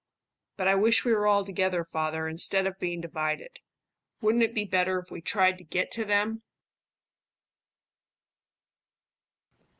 [0.57, 3.59] "But I wish we were all together, father, instead of being divided.
[4.19, 6.41] Wouldn't it be better if we tried to get to them?"